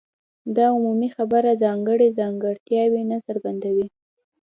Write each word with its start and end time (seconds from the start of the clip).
دا 0.55 0.65
عمومي 0.75 1.09
خبره 1.15 1.51
ځانګړي 1.63 2.07
ځانګړتیاوې 2.19 3.01
نه 3.11 3.17
څرګندوي. 3.25 3.87